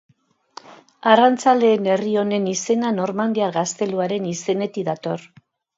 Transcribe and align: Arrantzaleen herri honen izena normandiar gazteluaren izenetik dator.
Arrantzaleen 1.11 1.91
herri 1.97 2.15
honen 2.23 2.49
izena 2.55 2.95
normandiar 2.97 3.55
gazteluaren 3.61 4.31
izenetik 4.37 4.91
dator. 4.93 5.33